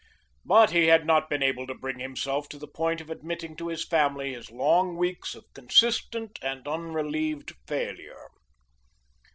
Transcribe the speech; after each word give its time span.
But 0.43 0.71
he 0.71 0.87
had 0.87 1.05
not 1.05 1.29
been 1.29 1.43
able 1.43 1.67
to 1.67 1.75
bring 1.75 1.99
himself 1.99 2.49
to 2.49 2.57
the 2.57 2.67
point 2.67 3.01
of 3.01 3.11
admitting 3.11 3.55
to 3.57 3.67
his 3.67 3.85
family 3.85 4.33
his 4.33 4.49
long 4.49 4.97
weeks 4.97 5.35
of 5.35 5.45
consistent 5.53 6.39
and 6.41 6.67
unrelieved 6.67 7.53
failure. 7.67 8.29